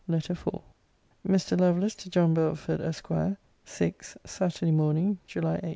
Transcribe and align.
LETTER 0.07 0.33
IV 0.33 0.49
MR. 1.29 1.59
LOVELACE, 1.59 1.93
TO 1.93 2.09
JOHN 2.09 2.33
BELFORD, 2.33 2.81
ESQ. 2.81 3.37
SIX, 3.65 4.17
SATURDAY 4.25 4.71
MORNING, 4.71 5.19
JULY 5.27 5.59
8. 5.61 5.69